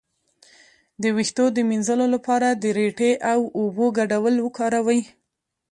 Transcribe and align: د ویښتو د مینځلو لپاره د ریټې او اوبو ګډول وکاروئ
د 1.01 1.03
ویښتو 1.15 1.45
د 1.55 1.57
مینځلو 1.69 2.05
لپاره 2.15 2.47
د 2.61 2.63
ریټې 2.77 3.11
او 3.31 3.39
اوبو 3.59 3.85
ګډول 3.97 4.35
وکاروئ 4.45 5.01